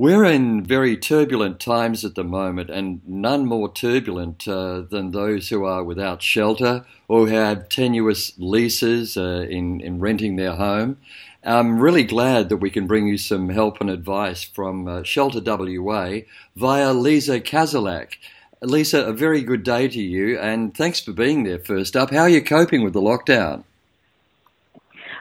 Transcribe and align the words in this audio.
We're 0.00 0.24
in 0.24 0.64
very 0.64 0.96
turbulent 0.96 1.60
times 1.60 2.06
at 2.06 2.14
the 2.14 2.24
moment, 2.24 2.70
and 2.70 3.02
none 3.06 3.44
more 3.44 3.70
turbulent 3.70 4.48
uh, 4.48 4.80
than 4.80 5.10
those 5.10 5.50
who 5.50 5.66
are 5.66 5.84
without 5.84 6.22
shelter 6.22 6.86
or 7.06 7.28
have 7.28 7.68
tenuous 7.68 8.32
leases 8.38 9.18
uh, 9.18 9.46
in, 9.50 9.82
in 9.82 10.00
renting 10.00 10.36
their 10.36 10.52
home. 10.52 10.96
I'm 11.44 11.78
really 11.78 12.02
glad 12.02 12.48
that 12.48 12.56
we 12.56 12.70
can 12.70 12.86
bring 12.86 13.08
you 13.08 13.18
some 13.18 13.50
help 13.50 13.78
and 13.82 13.90
advice 13.90 14.42
from 14.42 14.88
uh, 14.88 15.02
Shelter 15.02 15.42
WA 15.44 16.20
via 16.56 16.94
Lisa 16.94 17.38
Kazalak. 17.38 18.14
Lisa, 18.62 19.04
a 19.04 19.12
very 19.12 19.42
good 19.42 19.64
day 19.64 19.86
to 19.86 20.00
you, 20.00 20.38
and 20.38 20.74
thanks 20.74 21.00
for 21.00 21.12
being 21.12 21.44
there 21.44 21.58
first 21.58 21.94
up. 21.94 22.10
How 22.10 22.20
are 22.20 22.28
you 22.30 22.42
coping 22.42 22.82
with 22.82 22.94
the 22.94 23.02
lockdown? 23.02 23.64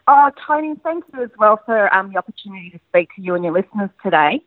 Oh, 0.07 0.31
Tony, 0.47 0.73
thank 0.83 1.03
you 1.13 1.21
as 1.21 1.29
well 1.37 1.61
for 1.65 1.93
um, 1.93 2.11
the 2.11 2.17
opportunity 2.17 2.69
to 2.71 2.79
speak 2.89 3.13
to 3.15 3.21
you 3.21 3.35
and 3.35 3.43
your 3.43 3.53
listeners 3.53 3.89
today. 4.01 4.41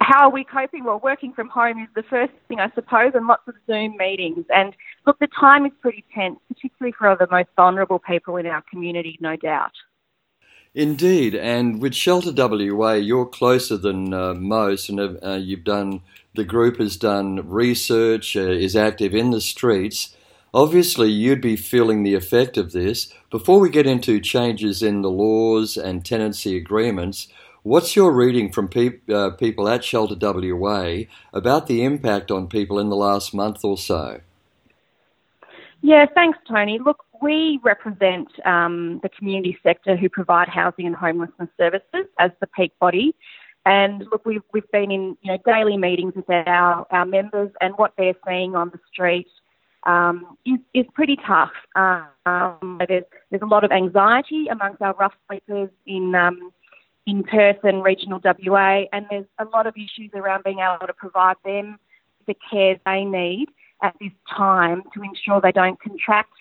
How 0.00 0.28
are 0.28 0.30
we 0.30 0.44
coping? 0.44 0.84
Well, 0.84 1.00
working 1.02 1.32
from 1.32 1.48
home 1.48 1.78
is 1.78 1.88
the 1.94 2.02
first 2.02 2.32
thing, 2.48 2.60
I 2.60 2.70
suppose, 2.74 3.12
and 3.14 3.26
lots 3.26 3.46
of 3.48 3.54
Zoom 3.66 3.96
meetings. 3.96 4.44
And 4.50 4.74
look, 5.06 5.18
the 5.18 5.28
time 5.28 5.64
is 5.64 5.72
pretty 5.80 6.04
tense, 6.14 6.38
particularly 6.48 6.94
for 6.98 7.16
the 7.18 7.26
most 7.30 7.48
vulnerable 7.56 7.98
people 7.98 8.36
in 8.36 8.46
our 8.46 8.62
community, 8.70 9.16
no 9.20 9.36
doubt. 9.36 9.72
Indeed, 10.74 11.36
and 11.36 11.80
with 11.80 11.94
Shelter 11.94 12.32
WA, 12.34 12.94
you're 12.94 13.26
closer 13.26 13.76
than 13.76 14.12
uh, 14.12 14.34
most, 14.34 14.88
and 14.88 15.00
uh, 15.22 15.34
you've 15.34 15.62
done 15.62 16.02
the 16.34 16.44
group 16.44 16.78
has 16.78 16.96
done 16.96 17.48
research, 17.48 18.36
uh, 18.36 18.40
is 18.40 18.74
active 18.74 19.14
in 19.14 19.30
the 19.30 19.40
streets. 19.40 20.16
Obviously, 20.52 21.10
you'd 21.10 21.40
be 21.40 21.56
feeling 21.56 22.02
the 22.02 22.14
effect 22.14 22.56
of 22.56 22.72
this. 22.72 23.12
Before 23.30 23.60
we 23.60 23.70
get 23.70 23.86
into 23.86 24.20
changes 24.20 24.82
in 24.82 25.02
the 25.02 25.10
laws 25.10 25.76
and 25.76 26.04
tenancy 26.04 26.56
agreements, 26.56 27.28
what's 27.64 27.96
your 27.96 28.12
reading 28.12 28.52
from 28.52 28.68
pe- 28.68 29.00
uh, 29.12 29.30
people 29.30 29.68
at 29.68 29.82
Shelter 29.82 30.14
WA 30.20 31.04
about 31.32 31.66
the 31.66 31.82
impact 31.82 32.30
on 32.30 32.46
people 32.46 32.78
in 32.78 32.88
the 32.88 32.96
last 32.96 33.34
month 33.34 33.64
or 33.64 33.76
so? 33.76 34.20
Yeah, 35.82 36.06
thanks, 36.14 36.38
Tony. 36.48 36.78
Look, 36.78 37.04
we 37.20 37.58
represent 37.62 38.28
um, 38.46 39.00
the 39.02 39.08
community 39.08 39.58
sector 39.62 39.96
who 39.96 40.08
provide 40.08 40.48
housing 40.48 40.86
and 40.86 40.94
homelessness 40.94 41.48
services 41.58 42.06
as 42.18 42.30
the 42.40 42.46
peak 42.46 42.72
body. 42.80 43.14
And 43.66 44.06
look, 44.12 44.24
we've, 44.24 44.42
we've 44.52 44.70
been 44.70 44.90
in 44.90 45.16
you 45.22 45.32
know, 45.32 45.38
daily 45.44 45.76
meetings 45.76 46.14
with 46.14 46.26
our, 46.28 46.86
our 46.90 47.06
members, 47.06 47.50
and 47.60 47.74
what 47.76 47.92
they're 47.96 48.14
seeing 48.26 48.54
on 48.54 48.70
the 48.70 48.80
street 48.92 49.28
um, 49.84 50.36
is, 50.44 50.58
is 50.74 50.86
pretty 50.94 51.16
tough. 51.26 51.52
Um, 51.74 52.78
there's, 52.88 53.04
there's 53.30 53.42
a 53.42 53.46
lot 53.46 53.64
of 53.64 53.72
anxiety 53.72 54.46
amongst 54.50 54.82
our 54.82 54.94
rough 54.94 55.14
sleepers 55.28 55.70
in, 55.86 56.14
um, 56.14 56.52
in 57.06 57.22
Perth 57.22 57.58
and 57.64 57.84
regional 57.84 58.20
WA, 58.24 58.84
and 58.92 59.06
there's 59.10 59.26
a 59.38 59.44
lot 59.44 59.66
of 59.66 59.74
issues 59.76 60.10
around 60.14 60.44
being 60.44 60.60
able 60.60 60.86
to 60.86 60.94
provide 60.94 61.36
them 61.44 61.78
the 62.26 62.34
care 62.50 62.76
they 62.86 63.04
need 63.04 63.48
at 63.82 63.94
this 64.00 64.12
time 64.34 64.82
to 64.94 65.02
ensure 65.02 65.40
they 65.40 65.52
don't 65.52 65.80
contract 65.80 66.32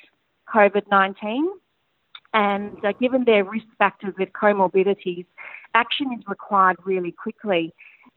COVID 0.53 0.83
19. 0.89 1.49
And 2.33 2.83
uh, 2.83 2.93
given 2.99 3.25
their 3.25 3.43
risk 3.43 3.65
factors 3.77 4.13
with 4.17 4.29
comorbidities, 4.33 5.25
action 5.75 6.07
is 6.17 6.23
required 6.27 6.77
really 6.83 7.11
quickly. 7.11 7.73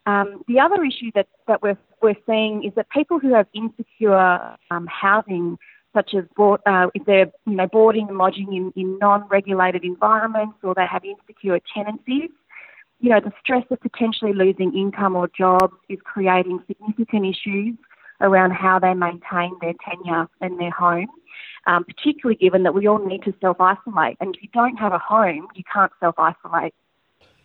Um, 0.07 0.43
the 0.47 0.61
other 0.61 0.83
issue 0.85 1.11
that, 1.15 1.27
that 1.49 1.63
we're, 1.63 1.77
we're 2.01 2.15
seeing 2.27 2.65
is 2.65 2.73
that 2.77 2.89
people 2.91 3.19
who 3.19 3.35
have 3.35 3.47
insecure 3.53 4.57
um, 4.71 4.87
housing, 4.87 5.59
such 5.97 6.13
as 6.15 6.25
board, 6.37 6.61
uh, 6.67 6.89
if 6.95 7.07
they're 7.07 7.33
you 7.47 7.57
know, 7.57 7.67
boarding 7.67 8.09
and 8.09 8.19
lodging 8.19 8.53
in, 8.53 8.73
in 8.77 8.99
non-regulated 8.99 9.83
environments 9.83 10.59
or 10.63 10.75
they 10.75 10.85
have 10.85 11.03
insecure 11.05 11.59
tenancies, 11.75 12.31
you 13.01 13.09
know, 13.11 13.21
the 13.21 13.33
stress 13.41 13.65
of 13.71 13.81
potentially 13.81 14.35
losing 14.35 14.77
income 14.77 15.17
or 15.17 15.29
jobs 15.29 15.75
is 15.89 15.99
creating 16.05 16.61
significant 16.67 17.25
issues 17.25 17.77
around 18.21 18.51
how 18.51 18.79
they 18.79 18.93
maintain 18.93 19.57
their 19.61 19.75
tenure 19.85 20.27
in 20.43 20.59
their 20.59 20.71
home, 20.71 21.09
um, 21.67 21.85
particularly 21.85 22.37
given 22.37 22.63
that 22.63 22.75
we 22.75 22.87
all 22.87 23.05
need 23.05 23.23
to 23.23 23.33
self 23.41 23.59
isolate. 23.59 24.19
And 24.21 24.35
if 24.35 24.43
you 24.43 24.49
don't 24.53 24.77
have 24.77 24.93
a 24.93 24.99
home, 24.99 25.49
you 25.55 25.65
can't 25.73 25.93
self 26.01 26.17
isolate. 26.19 26.75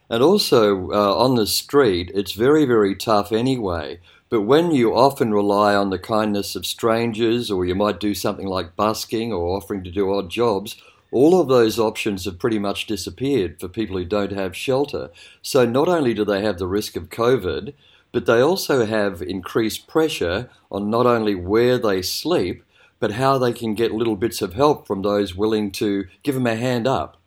And 0.09 0.21
also 0.21 0.91
uh, 0.91 1.15
on 1.15 1.35
the 1.35 1.47
street, 1.47 2.11
it's 2.13 2.33
very, 2.33 2.65
very 2.65 2.95
tough 2.95 3.31
anyway. 3.31 4.01
But 4.31 4.43
when 4.43 4.71
you 4.71 4.95
often 4.95 5.33
rely 5.33 5.75
on 5.75 5.89
the 5.89 5.99
kindness 5.99 6.55
of 6.55 6.65
strangers, 6.65 7.51
or 7.51 7.65
you 7.65 7.75
might 7.75 7.99
do 7.99 8.15
something 8.15 8.47
like 8.47 8.77
busking 8.77 9.33
or 9.33 9.57
offering 9.57 9.83
to 9.83 9.91
do 9.91 10.09
odd 10.09 10.29
jobs, 10.29 10.81
all 11.11 11.41
of 11.41 11.49
those 11.49 11.77
options 11.77 12.23
have 12.23 12.39
pretty 12.39 12.57
much 12.57 12.87
disappeared 12.87 13.59
for 13.59 13.67
people 13.67 13.97
who 13.97 14.05
don't 14.05 14.31
have 14.31 14.55
shelter. 14.55 15.11
So 15.41 15.65
not 15.65 15.89
only 15.89 16.13
do 16.13 16.23
they 16.23 16.41
have 16.43 16.59
the 16.59 16.67
risk 16.67 16.95
of 16.95 17.09
COVID, 17.09 17.73
but 18.13 18.25
they 18.25 18.39
also 18.39 18.85
have 18.85 19.21
increased 19.21 19.89
pressure 19.89 20.49
on 20.71 20.89
not 20.89 21.05
only 21.05 21.35
where 21.35 21.77
they 21.77 22.01
sleep, 22.01 22.63
but 23.01 23.11
how 23.11 23.37
they 23.37 23.51
can 23.51 23.75
get 23.75 23.91
little 23.91 24.15
bits 24.15 24.41
of 24.41 24.53
help 24.53 24.87
from 24.87 25.01
those 25.01 25.35
willing 25.35 25.71
to 25.71 26.05
give 26.23 26.35
them 26.35 26.47
a 26.47 26.55
hand 26.55 26.87
up. 26.87 27.17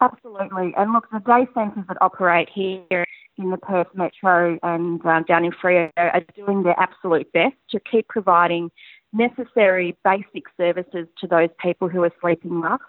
Absolutely. 0.00 0.72
And 0.78 0.94
look, 0.94 1.10
the 1.12 1.20
day 1.20 1.46
centres 1.52 1.84
that 1.88 1.98
operate 2.00 2.48
here 2.48 3.04
in 3.38 3.50
the 3.50 3.56
Perth 3.56 3.88
Metro 3.94 4.58
and 4.62 5.04
um, 5.04 5.24
down 5.24 5.44
in 5.44 5.52
Freo 5.52 5.90
are 5.96 6.22
doing 6.36 6.62
their 6.62 6.78
absolute 6.78 7.32
best 7.32 7.56
to 7.70 7.80
keep 7.80 8.08
providing 8.08 8.70
necessary 9.12 9.96
basic 10.04 10.44
services 10.56 11.06
to 11.20 11.26
those 11.26 11.48
people 11.60 11.88
who 11.88 12.02
are 12.02 12.12
sleeping 12.20 12.60
rough. 12.60 12.80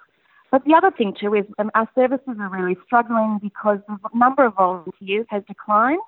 But 0.51 0.63
the 0.65 0.73
other 0.73 0.91
thing 0.91 1.15
too 1.19 1.33
is 1.33 1.45
um, 1.57 1.71
our 1.75 1.89
services 1.95 2.35
are 2.39 2.49
really 2.49 2.77
struggling 2.85 3.39
because 3.41 3.79
the 3.87 3.97
number 4.13 4.45
of 4.45 4.55
volunteers 4.55 5.25
has 5.29 5.43
declined. 5.47 6.01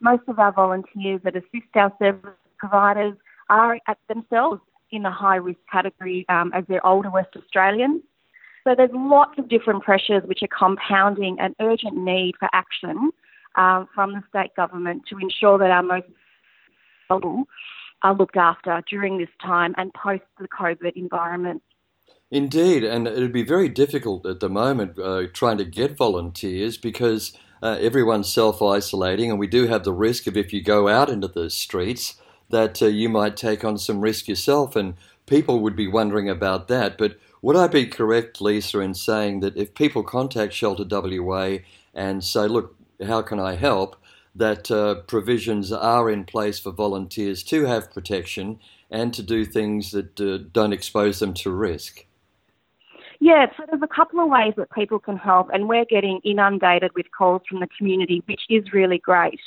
Most 0.00 0.22
of 0.28 0.38
our 0.38 0.52
volunteers 0.52 1.20
that 1.24 1.36
assist 1.36 1.74
our 1.74 1.92
service 1.98 2.30
providers 2.58 3.14
are 3.48 3.78
themselves 4.08 4.60
in 4.90 5.06
a 5.06 5.10
high 5.10 5.36
risk 5.36 5.58
category 5.70 6.26
um, 6.28 6.50
as 6.54 6.64
they're 6.68 6.84
older 6.86 7.10
West 7.10 7.36
Australians. 7.36 8.02
So 8.64 8.74
there's 8.76 8.90
lots 8.92 9.38
of 9.38 9.48
different 9.48 9.82
pressures 9.82 10.22
which 10.24 10.42
are 10.42 10.48
compounding 10.48 11.38
an 11.40 11.54
urgent 11.60 11.96
need 11.96 12.34
for 12.38 12.48
action 12.52 13.10
um, 13.56 13.88
from 13.94 14.12
the 14.12 14.22
state 14.28 14.54
government 14.56 15.02
to 15.08 15.18
ensure 15.18 15.58
that 15.58 15.70
our 15.70 15.82
most 15.82 16.06
vulnerable 17.08 17.44
are 18.02 18.14
looked 18.14 18.36
after 18.36 18.82
during 18.88 19.18
this 19.18 19.28
time 19.44 19.74
and 19.76 19.92
post 19.94 20.24
the 20.38 20.48
COVID 20.48 20.92
environment. 20.96 21.62
Indeed, 22.30 22.82
and 22.82 23.06
it 23.06 23.18
would 23.18 23.32
be 23.32 23.44
very 23.44 23.68
difficult 23.68 24.24
at 24.26 24.40
the 24.40 24.48
moment 24.48 24.98
uh, 24.98 25.26
trying 25.32 25.58
to 25.58 25.64
get 25.64 25.96
volunteers 25.96 26.78
because 26.78 27.36
uh, 27.62 27.76
everyone's 27.78 28.32
self 28.32 28.62
isolating, 28.62 29.30
and 29.30 29.38
we 29.38 29.46
do 29.46 29.66
have 29.66 29.84
the 29.84 29.92
risk 29.92 30.26
of 30.26 30.36
if 30.36 30.52
you 30.52 30.62
go 30.62 30.88
out 30.88 31.10
into 31.10 31.28
the 31.28 31.50
streets 31.50 32.16
that 32.50 32.82
uh, 32.82 32.86
you 32.86 33.08
might 33.08 33.36
take 33.36 33.64
on 33.64 33.78
some 33.78 34.00
risk 34.00 34.28
yourself, 34.28 34.74
and 34.74 34.94
people 35.26 35.60
would 35.60 35.76
be 35.76 35.86
wondering 35.86 36.28
about 36.28 36.68
that. 36.68 36.96
But 36.96 37.18
would 37.42 37.56
I 37.56 37.66
be 37.66 37.86
correct, 37.86 38.40
Lisa, 38.40 38.80
in 38.80 38.94
saying 38.94 39.40
that 39.40 39.56
if 39.56 39.74
people 39.74 40.02
contact 40.02 40.52
Shelter 40.52 40.84
WA 40.88 41.58
and 41.94 42.24
say, 42.24 42.46
look, 42.46 42.76
how 43.04 43.22
can 43.22 43.38
I 43.38 43.54
help? 43.54 43.96
That 44.34 44.70
uh, 44.70 45.02
provisions 45.06 45.72
are 45.72 46.10
in 46.10 46.24
place 46.24 46.58
for 46.58 46.70
volunteers 46.70 47.42
to 47.44 47.66
have 47.66 47.92
protection 47.92 48.58
and 48.90 49.12
to 49.14 49.22
do 49.22 49.44
things 49.44 49.90
that 49.92 50.20
uh, 50.20 50.44
don't 50.52 50.72
expose 50.72 51.18
them 51.18 51.34
to 51.34 51.50
risk. 51.50 52.06
Yeah, 53.20 53.46
so 53.56 53.64
there's 53.70 53.82
a 53.82 53.94
couple 53.94 54.18
of 54.18 54.28
ways 54.28 54.54
that 54.56 54.72
people 54.72 54.98
can 54.98 55.16
help, 55.16 55.48
and 55.52 55.68
we're 55.68 55.84
getting 55.84 56.20
inundated 56.24 56.90
with 56.96 57.06
calls 57.16 57.42
from 57.48 57.60
the 57.60 57.68
community, 57.78 58.20
which 58.26 58.42
is 58.50 58.72
really 58.72 58.98
great. 58.98 59.38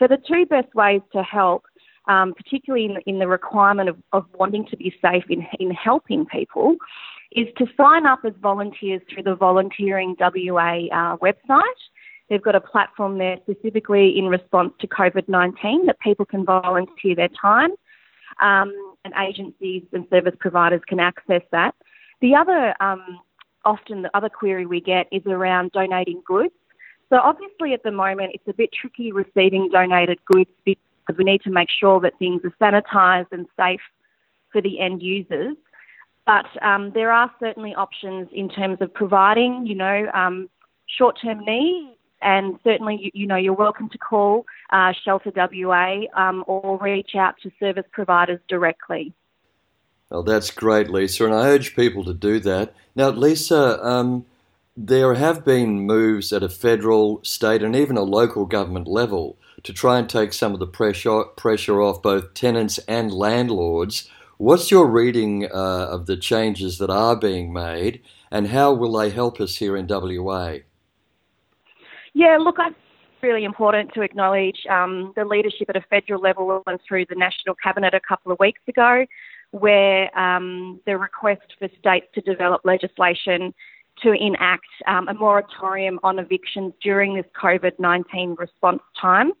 So 0.00 0.08
the 0.08 0.16
two 0.16 0.46
best 0.46 0.74
ways 0.74 1.00
to 1.12 1.22
help, 1.22 1.64
um, 2.08 2.34
particularly 2.34 2.86
in, 2.86 2.96
in, 3.06 3.18
the 3.20 3.28
requirement 3.28 3.88
of, 3.88 3.96
of 4.12 4.26
wanting 4.34 4.66
to 4.66 4.76
be 4.76 4.92
safe 5.00 5.24
in, 5.28 5.46
in 5.60 5.70
helping 5.70 6.26
people, 6.26 6.74
is 7.30 7.46
to 7.58 7.66
sign 7.76 8.04
up 8.04 8.20
as 8.24 8.32
volunteers 8.42 9.00
through 9.08 9.22
the 9.22 9.36
Volunteering 9.36 10.16
WA 10.18 10.88
uh, 10.90 11.16
website. 11.18 11.80
They've 12.30 12.40
got 12.40 12.54
a 12.54 12.60
platform 12.60 13.18
there 13.18 13.38
specifically 13.42 14.16
in 14.16 14.28
response 14.28 14.72
to 14.80 14.86
COVID 14.86 15.28
19 15.28 15.86
that 15.86 15.98
people 15.98 16.24
can 16.24 16.44
volunteer 16.44 17.16
their 17.16 17.28
time, 17.28 17.72
um, 18.40 18.72
and 19.04 19.12
agencies 19.20 19.82
and 19.92 20.06
service 20.08 20.34
providers 20.38 20.80
can 20.86 21.00
access 21.00 21.42
that. 21.50 21.74
The 22.20 22.36
other, 22.36 22.74
um, 22.80 23.18
often 23.64 24.02
the 24.02 24.16
other 24.16 24.28
query 24.28 24.64
we 24.64 24.80
get 24.80 25.08
is 25.10 25.22
around 25.26 25.72
donating 25.72 26.22
goods. 26.24 26.54
So 27.08 27.16
obviously 27.16 27.74
at 27.74 27.82
the 27.82 27.90
moment 27.90 28.30
it's 28.34 28.46
a 28.46 28.52
bit 28.52 28.70
tricky 28.72 29.10
receiving 29.10 29.68
donated 29.72 30.24
goods 30.26 30.50
because 30.64 31.16
we 31.18 31.24
need 31.24 31.42
to 31.42 31.50
make 31.50 31.68
sure 31.68 31.98
that 32.00 32.16
things 32.20 32.42
are 32.44 32.54
sanitised 32.60 33.32
and 33.32 33.46
safe 33.58 33.80
for 34.52 34.62
the 34.62 34.78
end 34.78 35.02
users. 35.02 35.56
But 36.26 36.46
um, 36.62 36.92
there 36.94 37.10
are 37.10 37.28
certainly 37.40 37.74
options 37.74 38.28
in 38.32 38.48
terms 38.48 38.78
of 38.80 38.94
providing, 38.94 39.66
you 39.66 39.74
know, 39.74 40.08
um, 40.14 40.48
short-term 40.86 41.44
needs, 41.44 41.96
and 42.22 42.58
certainly, 42.64 42.98
you, 43.00 43.10
you, 43.14 43.26
know, 43.26 43.36
you're 43.36 43.54
welcome 43.54 43.88
to 43.90 43.98
call 43.98 44.46
uh, 44.70 44.92
Shelter 45.04 45.32
WA 45.34 46.02
um, 46.14 46.44
or 46.46 46.78
reach 46.78 47.14
out 47.16 47.34
to 47.42 47.50
service 47.58 47.86
providers 47.92 48.40
directly. 48.48 49.12
Well, 50.10 50.22
that's 50.24 50.50
great, 50.50 50.90
Lisa, 50.90 51.24
and 51.24 51.34
I 51.34 51.46
urge 51.48 51.76
people 51.76 52.04
to 52.04 52.14
do 52.14 52.40
that. 52.40 52.74
Now, 52.96 53.10
Lisa, 53.10 53.82
um, 53.84 54.26
there 54.76 55.14
have 55.14 55.44
been 55.44 55.80
moves 55.80 56.32
at 56.32 56.42
a 56.42 56.48
federal, 56.48 57.22
state, 57.22 57.62
and 57.62 57.76
even 57.76 57.96
a 57.96 58.02
local 58.02 58.44
government 58.44 58.88
level 58.88 59.38
to 59.62 59.72
try 59.72 59.98
and 59.98 60.08
take 60.08 60.32
some 60.32 60.52
of 60.52 60.58
the 60.58 60.66
pressure 60.66 61.24
pressure 61.36 61.82
off 61.82 62.02
both 62.02 62.34
tenants 62.34 62.78
and 62.88 63.12
landlords. 63.12 64.08
What's 64.38 64.70
your 64.70 64.86
reading 64.86 65.44
uh, 65.44 65.86
of 65.90 66.06
the 66.06 66.16
changes 66.16 66.78
that 66.78 66.90
are 66.90 67.14
being 67.14 67.52
made, 67.52 68.00
and 68.30 68.48
how 68.48 68.72
will 68.72 68.92
they 68.92 69.10
help 69.10 69.40
us 69.40 69.56
here 69.56 69.76
in 69.76 69.86
WA? 69.86 70.58
Yeah, 72.14 72.38
look, 72.40 72.56
I 72.58 72.70
it's 73.20 73.26
really 73.26 73.44
important 73.44 73.92
to 73.92 74.00
acknowledge 74.00 74.60
um, 74.70 75.12
the 75.14 75.26
leadership 75.26 75.68
at 75.68 75.76
a 75.76 75.82
federal 75.90 76.22
level 76.22 76.62
and 76.66 76.80
through 76.88 77.04
the 77.10 77.14
National 77.14 77.54
Cabinet 77.62 77.92
a 77.92 78.00
couple 78.00 78.32
of 78.32 78.38
weeks 78.38 78.62
ago, 78.66 79.04
where 79.50 80.18
um, 80.18 80.80
the 80.86 80.96
request 80.96 81.42
for 81.58 81.68
states 81.78 82.06
to 82.14 82.22
develop 82.22 82.62
legislation 82.64 83.52
to 84.02 84.12
enact 84.12 84.64
um, 84.86 85.06
a 85.08 85.14
moratorium 85.14 86.00
on 86.02 86.18
evictions 86.18 86.72
during 86.82 87.14
this 87.14 87.26
COVID 87.40 87.72
19 87.78 88.36
response 88.38 88.80
time. 88.98 89.32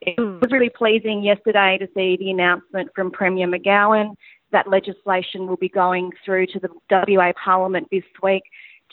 It 0.00 0.18
was 0.18 0.50
really 0.50 0.70
pleasing 0.70 1.22
yesterday 1.22 1.78
to 1.78 1.86
see 1.94 2.16
the 2.18 2.30
announcement 2.30 2.90
from 2.96 3.12
Premier 3.12 3.46
McGowan 3.46 4.16
that 4.50 4.68
legislation 4.68 5.46
will 5.46 5.56
be 5.56 5.68
going 5.68 6.10
through 6.24 6.46
to 6.48 6.58
the 6.58 6.68
WA 6.90 7.32
Parliament 7.44 7.86
this 7.92 8.02
week 8.22 8.42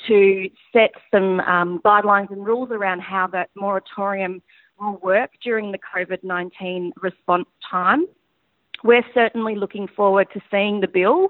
to 0.07 0.49
set 0.73 0.91
some 1.11 1.39
um, 1.41 1.79
guidelines 1.83 2.29
and 2.31 2.45
rules 2.45 2.69
around 2.71 3.01
how 3.01 3.27
that 3.27 3.49
moratorium 3.55 4.41
will 4.79 4.97
work 4.97 5.31
during 5.43 5.71
the 5.71 5.79
COVID 5.79 6.23
19 6.23 6.93
response 7.01 7.47
time. 7.69 8.05
We're 8.83 9.05
certainly 9.13 9.55
looking 9.55 9.87
forward 9.87 10.27
to 10.33 10.41
seeing 10.51 10.81
the 10.81 10.87
bill 10.87 11.29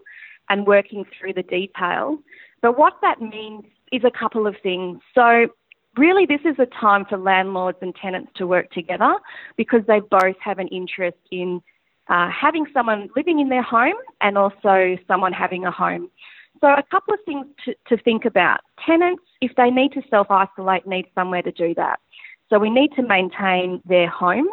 and 0.49 0.67
working 0.67 1.05
through 1.17 1.33
the 1.33 1.43
detail. 1.43 2.17
But 2.61 2.77
what 2.77 2.93
that 3.01 3.21
means 3.21 3.63
is 3.91 4.03
a 4.03 4.11
couple 4.11 4.47
of 4.47 4.55
things. 4.61 4.99
So, 5.15 5.47
really, 5.95 6.25
this 6.25 6.41
is 6.43 6.55
a 6.59 6.65
time 6.65 7.05
for 7.05 7.17
landlords 7.17 7.77
and 7.81 7.95
tenants 7.95 8.31
to 8.35 8.47
work 8.47 8.71
together 8.71 9.15
because 9.55 9.81
they 9.87 9.99
both 9.99 10.35
have 10.41 10.59
an 10.59 10.67
interest 10.67 11.17
in 11.31 11.61
uh, 12.09 12.29
having 12.29 12.65
someone 12.73 13.09
living 13.15 13.39
in 13.39 13.49
their 13.49 13.63
home 13.63 13.95
and 14.21 14.37
also 14.37 14.97
someone 15.07 15.33
having 15.33 15.65
a 15.65 15.71
home. 15.71 16.09
So, 16.61 16.67
a 16.67 16.83
couple 16.89 17.13
of 17.13 17.19
things 17.25 17.45
to, 17.65 17.75
to 17.89 18.01
think 18.03 18.25
about. 18.25 18.61
Tenants, 18.85 19.23
if 19.41 19.51
they 19.55 19.69
need 19.69 19.91
to 19.93 20.01
self 20.09 20.27
isolate, 20.31 20.87
need 20.87 21.05
somewhere 21.13 21.41
to 21.41 21.51
do 21.51 21.73
that. 21.75 21.99
So, 22.49 22.59
we 22.59 22.69
need 22.69 22.91
to 22.95 23.03
maintain 23.03 23.81
their 23.85 24.09
home. 24.09 24.47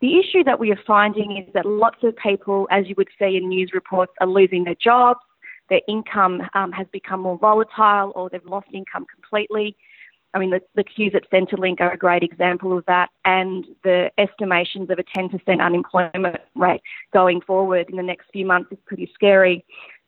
The 0.00 0.18
issue 0.18 0.44
that 0.44 0.58
we 0.58 0.70
are 0.70 0.80
finding 0.86 1.36
is 1.36 1.52
that 1.52 1.66
lots 1.66 1.98
of 2.02 2.16
people, 2.16 2.66
as 2.70 2.88
you 2.88 2.94
would 2.96 3.08
see 3.18 3.36
in 3.36 3.48
news 3.48 3.72
reports, 3.74 4.12
are 4.20 4.26
losing 4.26 4.64
their 4.64 4.76
jobs, 4.82 5.20
their 5.68 5.82
income 5.88 6.42
um, 6.54 6.72
has 6.72 6.86
become 6.92 7.20
more 7.20 7.38
volatile, 7.38 8.12
or 8.14 8.30
they've 8.30 8.44
lost 8.44 8.68
income 8.72 9.06
completely. 9.12 9.76
I 10.32 10.38
mean, 10.38 10.50
the, 10.50 10.60
the 10.74 10.84
queues 10.84 11.12
at 11.14 11.28
Centrelink 11.30 11.80
are 11.80 11.92
a 11.92 11.98
great 11.98 12.22
example 12.22 12.76
of 12.76 12.84
that, 12.86 13.10
and 13.24 13.66
the 13.82 14.10
estimations 14.16 14.88
of 14.90 14.98
a 14.98 15.02
10% 15.02 15.60
unemployment 15.60 16.40
rate 16.54 16.82
going 17.12 17.40
forward 17.40 17.90
in 17.90 17.96
the 17.96 18.02
next 18.02 18.26
few 18.32 18.46
months 18.46 18.70
is 18.70 18.78
pretty 18.86 19.10
scary. 19.14 19.64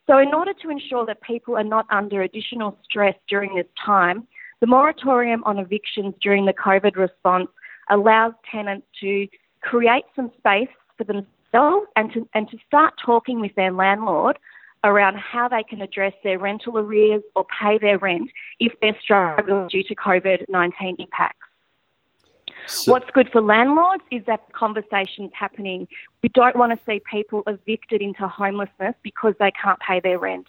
So, 0.08 0.18
in 0.18 0.34
order 0.34 0.52
to 0.62 0.70
ensure 0.70 1.06
that 1.06 1.22
people 1.22 1.56
are 1.56 1.64
not 1.64 1.86
under 1.90 2.22
additional 2.22 2.76
stress 2.84 3.14
during 3.28 3.54
this 3.54 3.66
time, 3.84 4.26
the 4.60 4.66
moratorium 4.66 5.42
on 5.44 5.58
evictions 5.58 6.14
during 6.20 6.44
the 6.44 6.52
COVID 6.52 6.96
response 6.96 7.48
allows 7.90 8.32
tenants 8.50 8.86
to 9.00 9.28
create 9.62 10.04
some 10.14 10.30
space 10.38 10.68
for 10.96 11.04
themselves 11.04 11.86
and 11.96 12.12
to, 12.12 12.28
and 12.34 12.48
to 12.50 12.56
start 12.66 12.94
talking 13.04 13.40
with 13.40 13.54
their 13.54 13.72
landlord 13.72 14.38
around 14.84 15.16
how 15.16 15.48
they 15.48 15.62
can 15.62 15.80
address 15.80 16.12
their 16.24 16.38
rental 16.38 16.78
arrears 16.78 17.22
or 17.36 17.46
pay 17.60 17.78
their 17.78 17.98
rent 17.98 18.28
if 18.58 18.72
they're 18.80 18.96
struggling 19.00 19.68
due 19.68 19.84
to 19.84 19.94
COVID 19.94 20.44
19 20.48 20.96
impacts. 20.98 21.38
So, 22.66 22.92
What's 22.92 23.10
good 23.10 23.30
for 23.30 23.40
landlords 23.40 24.04
is 24.10 24.24
that 24.26 24.46
the 24.46 24.52
conversation's 24.52 25.32
happening. 25.34 25.88
We 26.22 26.28
don't 26.30 26.56
want 26.56 26.78
to 26.78 26.84
see 26.84 27.00
people 27.10 27.42
evicted 27.46 28.00
into 28.00 28.28
homelessness 28.28 28.94
because 29.02 29.34
they 29.38 29.50
can't 29.50 29.78
pay 29.80 30.00
their 30.00 30.18
rent 30.18 30.46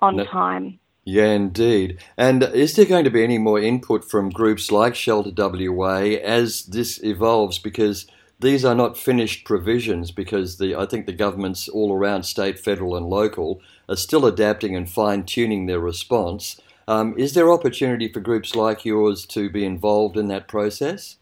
on 0.00 0.16
no, 0.16 0.24
time. 0.24 0.78
Yeah, 1.04 1.32
indeed. 1.32 1.98
And 2.16 2.42
is 2.42 2.76
there 2.76 2.84
going 2.84 3.04
to 3.04 3.10
be 3.10 3.24
any 3.24 3.38
more 3.38 3.58
input 3.58 4.04
from 4.04 4.30
groups 4.30 4.70
like 4.70 4.94
Shelter 4.94 5.32
WA 5.36 6.00
as 6.22 6.66
this 6.66 7.02
evolves? 7.02 7.58
Because 7.58 8.06
these 8.40 8.64
are 8.64 8.74
not 8.74 8.96
finished 8.96 9.44
provisions 9.44 10.10
because 10.10 10.58
the, 10.58 10.74
I 10.74 10.86
think 10.86 11.06
the 11.06 11.12
governments 11.12 11.68
all 11.68 11.92
around 11.92 12.22
state, 12.22 12.58
federal, 12.58 12.96
and 12.96 13.06
local 13.06 13.60
are 13.88 13.96
still 13.96 14.24
adapting 14.24 14.74
and 14.74 14.90
fine 14.90 15.24
tuning 15.24 15.66
their 15.66 15.80
response. 15.80 16.60
Um, 16.88 17.14
is 17.18 17.34
there 17.34 17.52
opportunity 17.52 18.10
for 18.10 18.20
groups 18.20 18.56
like 18.56 18.84
yours 18.84 19.26
to 19.26 19.50
be 19.50 19.64
involved 19.64 20.16
in 20.16 20.28
that 20.28 20.48
process? 20.48 21.16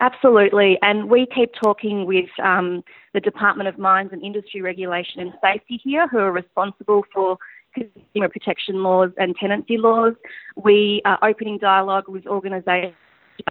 Absolutely, 0.00 0.78
and 0.80 1.10
we 1.10 1.26
keep 1.26 1.52
talking 1.62 2.06
with 2.06 2.30
um, 2.42 2.82
the 3.12 3.20
Department 3.20 3.68
of 3.68 3.78
Mines 3.78 4.10
and 4.12 4.22
Industry 4.22 4.62
Regulation 4.62 5.20
and 5.20 5.34
Safety 5.42 5.78
here, 5.82 6.08
who 6.08 6.18
are 6.18 6.32
responsible 6.32 7.04
for 7.12 7.36
consumer 7.74 8.30
protection 8.30 8.82
laws 8.82 9.10
and 9.18 9.36
tenancy 9.36 9.76
laws. 9.76 10.14
We 10.56 11.02
are 11.04 11.18
opening 11.22 11.58
dialogue 11.58 12.08
with 12.08 12.26
organisations 12.26 12.94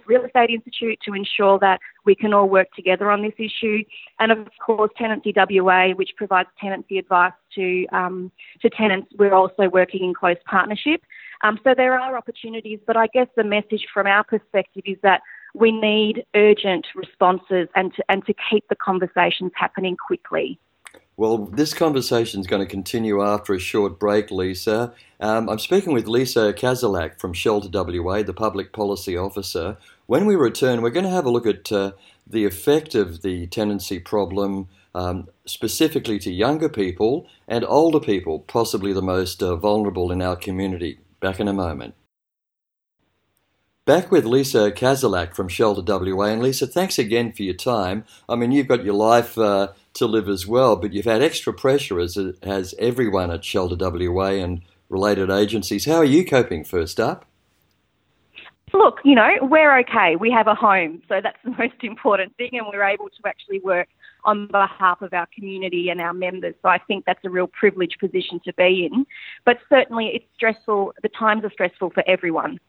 Real 0.05 0.23
Estate 0.25 0.49
Institute 0.49 0.99
to 1.05 1.13
ensure 1.13 1.59
that 1.59 1.79
we 2.05 2.15
can 2.15 2.33
all 2.33 2.47
work 2.47 2.67
together 2.75 3.09
on 3.11 3.21
this 3.21 3.33
issue. 3.37 3.83
And 4.19 4.31
of 4.31 4.47
course, 4.63 4.91
Tenancy 4.97 5.33
WA, 5.35 5.89
which 5.95 6.11
provides 6.15 6.49
tenancy 6.59 6.97
advice 6.97 7.33
to, 7.55 7.85
um, 7.91 8.31
to 8.61 8.69
tenants, 8.69 9.11
we're 9.17 9.33
also 9.33 9.69
working 9.69 10.03
in 10.03 10.13
close 10.13 10.37
partnership. 10.45 11.01
Um, 11.43 11.59
so 11.63 11.73
there 11.75 11.99
are 11.99 12.17
opportunities, 12.17 12.79
but 12.85 12.97
I 12.97 13.07
guess 13.07 13.27
the 13.35 13.43
message 13.43 13.85
from 13.93 14.07
our 14.07 14.23
perspective 14.23 14.83
is 14.85 14.97
that 15.03 15.21
we 15.53 15.71
need 15.71 16.25
urgent 16.35 16.87
responses 16.95 17.67
and 17.75 17.93
to, 17.95 18.03
and 18.09 18.25
to 18.25 18.33
keep 18.49 18.67
the 18.69 18.75
conversations 18.75 19.51
happening 19.55 19.97
quickly. 19.97 20.59
Well, 21.17 21.37
this 21.47 21.73
conversation 21.73 22.39
is 22.39 22.47
going 22.47 22.61
to 22.61 22.71
continue 22.71 23.21
after 23.21 23.53
a 23.53 23.59
short 23.59 23.99
break, 23.99 24.31
Lisa. 24.31 24.93
Um, 25.19 25.49
I'm 25.49 25.59
speaking 25.59 25.91
with 25.91 26.07
Lisa 26.07 26.53
Kazalak 26.53 27.19
from 27.19 27.33
Shelter 27.33 27.67
WA, 27.69 28.23
the 28.23 28.33
Public 28.33 28.71
Policy 28.71 29.17
Officer. 29.17 29.75
When 30.05 30.25
we 30.25 30.37
return, 30.37 30.81
we're 30.81 30.91
going 30.91 31.05
to 31.05 31.11
have 31.11 31.25
a 31.25 31.29
look 31.29 31.45
at 31.45 31.69
uh, 31.73 31.91
the 32.25 32.45
effect 32.45 32.95
of 32.95 33.21
the 33.21 33.47
tenancy 33.47 33.99
problem 33.99 34.69
um, 34.95 35.27
specifically 35.45 36.19
to 36.19 36.31
younger 36.31 36.69
people 36.69 37.27
and 37.49 37.65
older 37.65 37.99
people, 37.99 38.39
possibly 38.39 38.93
the 38.93 39.01
most 39.01 39.43
uh, 39.43 39.57
vulnerable 39.57 40.13
in 40.13 40.21
our 40.21 40.37
community. 40.37 40.99
Back 41.19 41.41
in 41.41 41.49
a 41.49 41.53
moment. 41.53 41.95
Back 43.89 44.11
with 44.11 44.23
Lisa 44.23 44.71
Kazalak 44.71 45.33
from 45.33 45.47
Shelter 45.47 45.81
WA. 45.81 46.25
And 46.25 46.43
Lisa, 46.43 46.67
thanks 46.67 46.99
again 46.99 47.31
for 47.31 47.41
your 47.41 47.55
time. 47.55 48.05
I 48.29 48.35
mean, 48.35 48.51
you've 48.51 48.67
got 48.67 48.85
your 48.85 48.93
life 48.93 49.35
uh, 49.35 49.69
to 49.95 50.05
live 50.05 50.29
as 50.29 50.45
well, 50.45 50.75
but 50.75 50.93
you've 50.93 51.05
had 51.05 51.23
extra 51.23 51.51
pressure 51.51 51.99
as 51.99 52.15
has 52.43 52.75
everyone 52.77 53.31
at 53.31 53.43
Shelter 53.43 53.75
WA 53.75 54.27
and 54.27 54.61
related 54.89 55.31
agencies. 55.31 55.85
How 55.85 55.95
are 55.95 56.05
you 56.05 56.23
coping 56.23 56.63
first 56.63 56.99
up? 56.99 57.25
Look, 58.73 58.99
you 59.03 59.15
know, 59.15 59.31
we're 59.41 59.79
okay. 59.79 60.15
We 60.15 60.29
have 60.29 60.45
a 60.45 60.53
home, 60.53 61.01
so 61.09 61.19
that's 61.19 61.39
the 61.43 61.49
most 61.57 61.81
important 61.81 62.37
thing, 62.37 62.51
and 62.53 62.67
we're 62.71 62.83
able 62.83 63.09
to 63.09 63.27
actually 63.27 63.59
work 63.61 63.87
on 64.23 64.45
behalf 64.45 65.01
of 65.01 65.15
our 65.15 65.27
community 65.33 65.89
and 65.89 65.99
our 65.99 66.13
members. 66.13 66.53
So 66.61 66.69
I 66.69 66.77
think 66.77 67.05
that's 67.05 67.25
a 67.25 67.29
real 67.31 67.47
privileged 67.47 67.97
position 67.99 68.39
to 68.45 68.53
be 68.53 68.87
in. 68.91 69.07
But 69.45 69.57
certainly 69.67 70.11
it's 70.13 70.25
stressful, 70.35 70.93
the 71.01 71.09
times 71.09 71.43
are 71.43 71.51
stressful 71.51 71.89
for 71.89 72.03
everyone. 72.05 72.59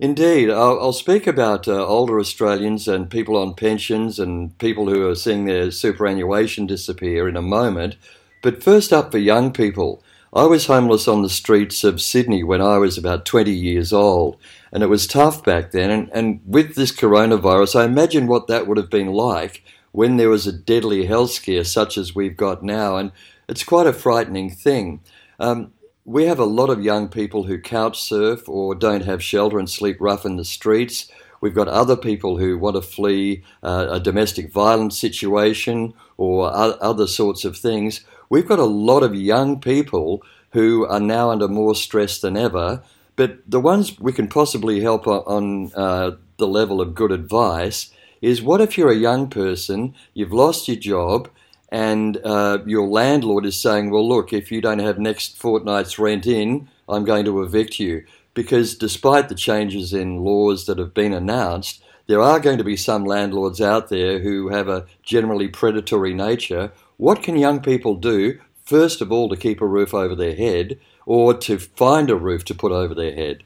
Indeed. 0.00 0.48
I'll, 0.48 0.78
I'll 0.80 0.92
speak 0.92 1.26
about 1.26 1.66
uh, 1.66 1.84
older 1.84 2.20
Australians 2.20 2.86
and 2.86 3.10
people 3.10 3.36
on 3.36 3.54
pensions 3.54 4.20
and 4.20 4.56
people 4.58 4.88
who 4.88 5.08
are 5.08 5.16
seeing 5.16 5.44
their 5.44 5.72
superannuation 5.72 6.66
disappear 6.66 7.28
in 7.28 7.36
a 7.36 7.42
moment. 7.42 7.96
But 8.40 8.62
first 8.62 8.92
up, 8.92 9.10
for 9.10 9.18
young 9.18 9.52
people, 9.52 10.02
I 10.32 10.44
was 10.44 10.66
homeless 10.66 11.08
on 11.08 11.22
the 11.22 11.28
streets 11.28 11.82
of 11.82 12.00
Sydney 12.00 12.44
when 12.44 12.60
I 12.60 12.78
was 12.78 12.96
about 12.96 13.24
20 13.24 13.50
years 13.50 13.92
old, 13.92 14.36
and 14.70 14.84
it 14.84 14.88
was 14.88 15.06
tough 15.06 15.42
back 15.42 15.72
then. 15.72 15.90
And, 15.90 16.10
and 16.12 16.40
with 16.46 16.76
this 16.76 16.92
coronavirus, 16.92 17.80
I 17.80 17.84
imagine 17.84 18.28
what 18.28 18.46
that 18.46 18.68
would 18.68 18.76
have 18.76 18.90
been 18.90 19.08
like 19.08 19.64
when 19.90 20.16
there 20.16 20.28
was 20.28 20.46
a 20.46 20.52
deadly 20.52 21.06
health 21.06 21.32
scare 21.32 21.64
such 21.64 21.98
as 21.98 22.14
we've 22.14 22.36
got 22.36 22.62
now, 22.62 22.96
and 22.96 23.10
it's 23.48 23.64
quite 23.64 23.86
a 23.86 23.92
frightening 23.92 24.50
thing. 24.50 25.00
Um, 25.40 25.72
we 26.08 26.24
have 26.24 26.38
a 26.38 26.44
lot 26.46 26.70
of 26.70 26.82
young 26.82 27.06
people 27.06 27.42
who 27.42 27.60
couch 27.60 28.00
surf 28.00 28.48
or 28.48 28.74
don't 28.74 29.04
have 29.04 29.22
shelter 29.22 29.58
and 29.58 29.68
sleep 29.68 29.98
rough 30.00 30.24
in 30.24 30.36
the 30.36 30.44
streets. 30.44 31.06
We've 31.42 31.54
got 31.54 31.68
other 31.68 31.96
people 31.96 32.38
who 32.38 32.56
want 32.56 32.76
to 32.76 32.82
flee 32.82 33.44
uh, 33.62 33.88
a 33.90 34.00
domestic 34.00 34.50
violence 34.50 34.98
situation 34.98 35.92
or 36.16 36.50
other 36.50 37.06
sorts 37.06 37.44
of 37.44 37.58
things. 37.58 38.06
We've 38.30 38.48
got 38.48 38.58
a 38.58 38.64
lot 38.64 39.02
of 39.02 39.14
young 39.14 39.60
people 39.60 40.22
who 40.52 40.86
are 40.86 40.98
now 40.98 41.30
under 41.30 41.46
more 41.46 41.74
stress 41.74 42.18
than 42.18 42.38
ever. 42.38 42.82
But 43.14 43.40
the 43.46 43.60
ones 43.60 44.00
we 44.00 44.14
can 44.14 44.28
possibly 44.28 44.80
help 44.80 45.06
on 45.06 45.72
uh, 45.74 46.12
the 46.38 46.48
level 46.48 46.80
of 46.80 46.94
good 46.94 47.12
advice 47.12 47.90
is 48.22 48.40
what 48.40 48.62
if 48.62 48.78
you're 48.78 48.90
a 48.90 48.96
young 48.96 49.28
person, 49.28 49.94
you've 50.14 50.32
lost 50.32 50.68
your 50.68 50.78
job, 50.78 51.28
and 51.70 52.18
uh, 52.24 52.58
your 52.66 52.86
landlord 52.88 53.44
is 53.46 53.60
saying, 53.60 53.90
well, 53.90 54.08
look, 54.08 54.32
if 54.32 54.50
you 54.50 54.60
don't 54.60 54.78
have 54.78 54.98
next 54.98 55.38
fortnight's 55.38 55.98
rent 55.98 56.26
in, 56.26 56.68
I'm 56.88 57.04
going 57.04 57.24
to 57.26 57.42
evict 57.42 57.78
you. 57.78 58.04
because 58.38 58.76
despite 58.76 59.28
the 59.28 59.34
changes 59.34 59.92
in 59.92 60.18
laws 60.22 60.66
that 60.66 60.78
have 60.78 60.94
been 60.94 61.12
announced, 61.12 61.82
there 62.06 62.22
are 62.22 62.38
going 62.38 62.56
to 62.56 62.62
be 62.62 62.76
some 62.76 63.04
landlords 63.04 63.60
out 63.60 63.88
there 63.88 64.20
who 64.20 64.48
have 64.50 64.68
a 64.68 64.86
generally 65.02 65.48
predatory 65.48 66.14
nature. 66.14 66.70
What 66.98 67.20
can 67.20 67.34
young 67.34 67.58
people 67.60 67.96
do, 67.96 68.38
first 68.64 69.00
of 69.00 69.10
all, 69.10 69.28
to 69.28 69.36
keep 69.36 69.60
a 69.60 69.66
roof 69.66 69.92
over 69.92 70.14
their 70.14 70.36
head 70.36 70.78
or 71.04 71.34
to 71.34 71.58
find 71.58 72.10
a 72.10 72.14
roof 72.14 72.44
to 72.44 72.54
put 72.54 72.70
over 72.70 72.94
their 72.94 73.12
head? 73.12 73.42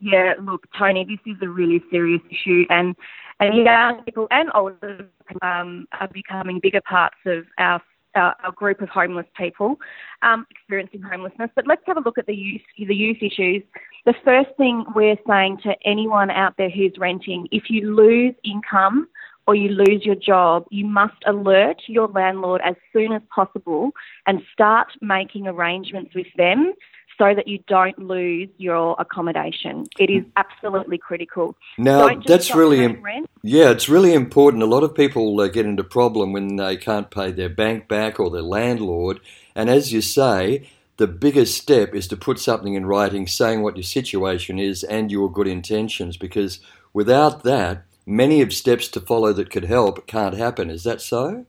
Yeah, 0.00 0.34
look, 0.40 0.66
Tony, 0.76 1.04
this 1.04 1.20
is 1.24 1.40
a 1.40 1.48
really 1.48 1.80
serious 1.88 2.22
issue, 2.32 2.64
and 2.68 2.96
and 3.40 3.64
young 3.64 4.02
people 4.04 4.28
and 4.30 4.50
older 4.54 5.08
um, 5.42 5.88
are 5.98 6.08
becoming 6.08 6.60
bigger 6.60 6.82
parts 6.82 7.16
of 7.26 7.44
our 7.58 7.82
our 8.16 8.52
group 8.56 8.80
of 8.80 8.88
homeless 8.88 9.26
people 9.36 9.76
um, 10.22 10.44
experiencing 10.50 11.00
homelessness. 11.00 11.48
But 11.54 11.68
let's 11.68 11.82
have 11.86 11.96
a 11.96 12.00
look 12.00 12.18
at 12.18 12.26
the 12.26 12.34
youth 12.34 12.62
the 12.76 12.94
youth 12.94 13.18
issues. 13.20 13.62
The 14.04 14.14
first 14.24 14.50
thing 14.56 14.84
we're 14.94 15.16
saying 15.28 15.58
to 15.62 15.74
anyone 15.84 16.30
out 16.30 16.54
there 16.58 16.70
who's 16.70 16.92
renting, 16.98 17.46
if 17.52 17.64
you 17.70 17.94
lose 17.94 18.34
income 18.44 19.08
or 19.46 19.54
you 19.54 19.70
lose 19.70 20.04
your 20.04 20.16
job, 20.16 20.66
you 20.70 20.86
must 20.86 21.22
alert 21.26 21.82
your 21.86 22.08
landlord 22.08 22.60
as 22.64 22.74
soon 22.92 23.12
as 23.12 23.22
possible 23.34 23.90
and 24.26 24.42
start 24.52 24.88
making 25.00 25.46
arrangements 25.46 26.14
with 26.14 26.26
them 26.36 26.72
so 27.20 27.34
that 27.34 27.46
you 27.46 27.58
don't 27.68 27.98
lose 27.98 28.48
your 28.56 28.96
accommodation. 28.98 29.86
It 29.98 30.08
is 30.08 30.24
absolutely 30.36 30.96
critical. 30.96 31.54
Now, 31.76 32.16
that's 32.26 32.54
really 32.54 32.82
Im- 32.82 33.04
yeah, 33.42 33.70
it's 33.70 33.90
really 33.90 34.14
important. 34.14 34.62
A 34.62 34.66
lot 34.66 34.82
of 34.82 34.94
people 34.94 35.38
uh, 35.38 35.48
get 35.48 35.66
into 35.66 35.84
problem 35.84 36.32
when 36.32 36.56
they 36.56 36.78
can't 36.78 37.10
pay 37.10 37.30
their 37.30 37.50
bank 37.50 37.88
back 37.88 38.18
or 38.18 38.30
their 38.30 38.40
landlord, 38.40 39.20
and 39.54 39.68
as 39.68 39.92
you 39.92 40.00
say, 40.00 40.66
the 40.96 41.06
biggest 41.06 41.58
step 41.58 41.94
is 41.94 42.08
to 42.08 42.16
put 42.16 42.38
something 42.38 42.74
in 42.74 42.86
writing 42.86 43.26
saying 43.26 43.62
what 43.62 43.76
your 43.76 43.82
situation 43.82 44.58
is 44.58 44.82
and 44.84 45.10
your 45.10 45.30
good 45.30 45.46
intentions 45.46 46.16
because 46.16 46.60
without 46.94 47.42
that, 47.42 47.84
many 48.06 48.40
of 48.40 48.52
steps 48.52 48.88
to 48.88 49.00
follow 49.00 49.32
that 49.34 49.50
could 49.50 49.64
help 49.64 50.06
can't 50.06 50.36
happen. 50.36 50.70
Is 50.70 50.84
that 50.84 51.02
so? 51.02 51.46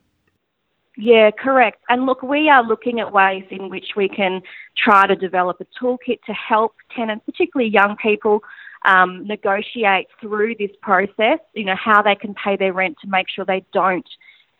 Yeah, 0.97 1.31
correct. 1.31 1.81
And 1.87 2.05
look, 2.05 2.21
we 2.21 2.49
are 2.49 2.63
looking 2.63 2.99
at 2.99 3.13
ways 3.13 3.45
in 3.49 3.69
which 3.69 3.91
we 3.95 4.09
can 4.09 4.41
try 4.77 5.07
to 5.07 5.15
develop 5.15 5.61
a 5.61 5.65
toolkit 5.81 6.21
to 6.25 6.33
help 6.33 6.75
tenants, 6.95 7.23
particularly 7.25 7.71
young 7.71 7.95
people, 7.95 8.43
um, 8.83 9.25
negotiate 9.25 10.07
through 10.19 10.55
this 10.59 10.71
process, 10.81 11.39
you 11.53 11.63
know, 11.63 11.75
how 11.75 12.01
they 12.01 12.15
can 12.15 12.33
pay 12.33 12.57
their 12.57 12.73
rent 12.73 12.97
to 13.01 13.07
make 13.07 13.27
sure 13.29 13.45
they 13.45 13.63
don't 13.73 14.07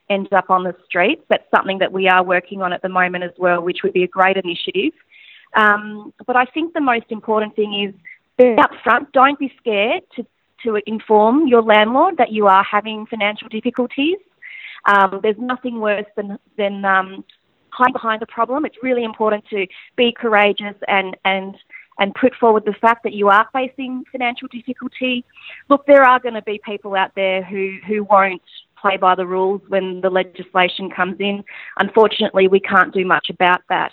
end 0.09 0.31
up 0.31 0.49
on 0.49 0.63
the 0.63 0.75
streets. 0.85 1.21
That's 1.29 1.49
something 1.53 1.79
that 1.79 1.91
we 1.91 2.07
are 2.07 2.23
working 2.23 2.61
on 2.61 2.71
at 2.71 2.81
the 2.81 2.89
moment 2.89 3.23
as 3.23 3.31
well, 3.37 3.61
which 3.61 3.79
would 3.83 3.93
be 3.93 4.03
a 4.03 4.07
great 4.07 4.37
initiative. 4.37 4.93
Um, 5.53 6.13
but 6.25 6.35
I 6.35 6.45
think 6.45 6.73
the 6.73 6.81
most 6.81 7.05
important 7.09 7.55
thing 7.55 7.87
is 7.87 7.93
be 8.37 8.55
upfront. 8.55 9.11
Don't 9.11 9.37
be 9.37 9.51
scared 9.57 10.03
to, 10.15 10.25
to 10.63 10.79
inform 10.85 11.47
your 11.47 11.61
landlord 11.61 12.17
that 12.17 12.31
you 12.31 12.47
are 12.47 12.63
having 12.63 13.05
financial 13.05 13.49
difficulties. 13.49 14.17
Um, 14.85 15.19
there's 15.21 15.37
nothing 15.37 15.79
worse 15.79 16.05
than 16.15 16.37
than 16.57 16.85
um, 16.85 17.23
hide 17.69 17.93
behind 17.93 18.21
the 18.21 18.27
problem. 18.27 18.65
It's 18.65 18.77
really 18.81 19.03
important 19.03 19.45
to 19.49 19.67
be 19.95 20.11
courageous 20.11 20.75
and 20.87 21.17
and 21.25 21.55
and 21.99 22.15
put 22.15 22.33
forward 22.35 22.65
the 22.65 22.73
fact 22.73 23.03
that 23.03 23.13
you 23.13 23.29
are 23.29 23.47
facing 23.53 24.03
financial 24.11 24.47
difficulty. 24.47 25.23
Look, 25.69 25.85
there 25.85 26.03
are 26.03 26.19
going 26.19 26.33
to 26.33 26.41
be 26.41 26.59
people 26.65 26.95
out 26.95 27.13
there 27.15 27.43
who 27.43 27.77
who 27.87 28.03
won't 28.03 28.41
play 28.81 28.97
by 28.97 29.15
the 29.15 29.27
rules 29.27 29.61
when 29.67 30.01
the 30.01 30.09
legislation 30.09 30.89
comes 30.89 31.17
in. 31.19 31.43
Unfortunately, 31.77 32.47
we 32.47 32.59
can't 32.59 32.93
do 32.93 33.05
much 33.05 33.29
about 33.29 33.61
that. 33.69 33.91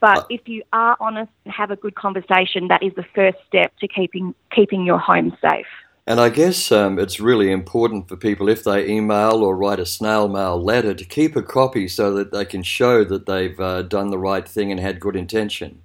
But 0.00 0.18
uh, 0.18 0.24
if 0.30 0.48
you 0.48 0.62
are 0.72 0.96
honest 1.00 1.30
and 1.44 1.54
have 1.54 1.70
a 1.70 1.76
good 1.76 1.94
conversation, 1.94 2.68
that 2.68 2.82
is 2.82 2.92
the 2.94 3.04
first 3.14 3.38
step 3.46 3.76
to 3.78 3.88
keeping 3.88 4.34
keeping 4.54 4.84
your 4.84 4.98
home 4.98 5.36
safe. 5.40 5.66
And 6.06 6.20
I 6.20 6.28
guess 6.28 6.70
um, 6.70 6.98
it's 6.98 7.18
really 7.18 7.50
important 7.50 8.08
for 8.08 8.16
people, 8.16 8.48
if 8.50 8.62
they 8.62 8.86
email 8.86 9.42
or 9.42 9.56
write 9.56 9.80
a 9.80 9.86
snail 9.86 10.28
mail 10.28 10.62
letter, 10.62 10.92
to 10.92 11.04
keep 11.04 11.34
a 11.34 11.42
copy 11.42 11.88
so 11.88 12.12
that 12.14 12.30
they 12.30 12.44
can 12.44 12.62
show 12.62 13.04
that 13.04 13.24
they've 13.24 13.58
uh, 13.58 13.82
done 13.82 14.10
the 14.10 14.18
right 14.18 14.46
thing 14.46 14.70
and 14.70 14.78
had 14.78 15.00
good 15.00 15.16
intention. 15.16 15.80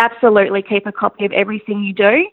Absolutely, 0.00 0.60
keep 0.60 0.86
a 0.86 0.92
copy 0.92 1.24
of 1.24 1.32
everything 1.32 1.84
you 1.84 1.92
do. 1.92 2.26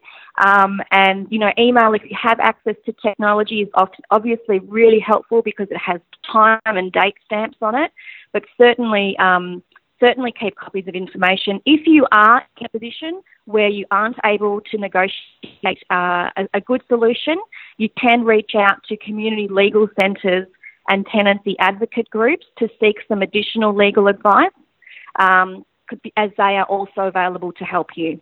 Um, 0.43 0.81
and, 0.89 1.27
you 1.29 1.37
know, 1.37 1.51
email, 1.59 1.93
if 1.93 2.01
you 2.03 2.17
have 2.19 2.39
access 2.39 2.75
to 2.87 2.93
technology, 2.93 3.61
is 3.61 3.69
obviously 4.09 4.57
really 4.59 4.99
helpful 4.99 5.43
because 5.43 5.67
it 5.69 5.77
has 5.77 6.01
time 6.31 6.59
and 6.65 6.91
date 6.91 7.15
stamps 7.23 7.57
on 7.61 7.75
it. 7.75 7.91
But 8.31 8.45
certainly, 8.57 9.15
um, 9.19 9.61
certainly 9.99 10.31
keep 10.31 10.55
copies 10.55 10.87
of 10.87 10.95
information. 10.95 11.61
If 11.65 11.87
you 11.87 12.05
are 12.11 12.43
in 12.59 12.65
a 12.65 12.69
position 12.69 13.21
where 13.45 13.69
you 13.69 13.85
aren't 13.91 14.17
able 14.25 14.61
to 14.61 14.77
negotiate 14.77 15.83
uh, 15.89 16.29
a, 16.37 16.47
a, 16.53 16.61
good 16.61 16.81
solution, 16.87 17.37
you 17.77 17.89
can 17.89 18.23
reach 18.23 18.51
out 18.55 18.83
to 18.89 18.97
community 18.97 19.47
legal 19.47 19.87
centres 19.99 20.47
and 20.89 21.05
tenancy 21.05 21.55
advocate 21.59 22.09
groups 22.09 22.45
to 22.59 22.67
seek 22.79 22.97
some 23.07 23.21
additional 23.21 23.73
legal 23.73 24.07
advice, 24.07 24.51
um, 25.19 25.65
as 26.17 26.31
they 26.37 26.57
are 26.57 26.65
also 26.65 27.01
available 27.01 27.51
to 27.53 27.63
help 27.63 27.89
you. 27.95 28.19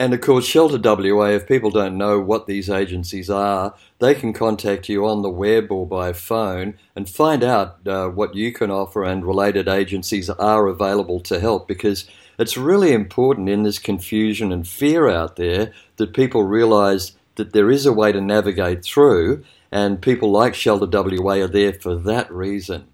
And 0.00 0.14
of 0.14 0.22
course, 0.22 0.46
Shelter 0.46 0.80
WA, 0.82 1.26
if 1.26 1.46
people 1.46 1.70
don't 1.70 1.98
know 1.98 2.18
what 2.18 2.46
these 2.46 2.70
agencies 2.70 3.28
are, 3.28 3.74
they 3.98 4.14
can 4.14 4.32
contact 4.32 4.88
you 4.88 5.06
on 5.06 5.20
the 5.20 5.28
web 5.28 5.70
or 5.70 5.86
by 5.86 6.14
phone 6.14 6.78
and 6.96 7.06
find 7.06 7.44
out 7.44 7.86
uh, 7.86 8.08
what 8.08 8.34
you 8.34 8.50
can 8.50 8.70
offer 8.70 9.04
and 9.04 9.26
related 9.26 9.68
agencies 9.68 10.30
are 10.30 10.66
available 10.68 11.20
to 11.20 11.38
help 11.38 11.68
because 11.68 12.08
it's 12.38 12.56
really 12.56 12.94
important 12.94 13.50
in 13.50 13.62
this 13.62 13.78
confusion 13.78 14.52
and 14.52 14.66
fear 14.66 15.06
out 15.06 15.36
there 15.36 15.70
that 15.96 16.14
people 16.14 16.44
realise 16.44 17.12
that 17.34 17.52
there 17.52 17.70
is 17.70 17.84
a 17.84 17.92
way 17.92 18.10
to 18.10 18.22
navigate 18.22 18.82
through, 18.82 19.44
and 19.70 20.00
people 20.00 20.30
like 20.30 20.54
Shelter 20.54 20.86
WA 20.90 21.34
are 21.42 21.46
there 21.46 21.74
for 21.74 21.94
that 21.94 22.32
reason. 22.32 22.88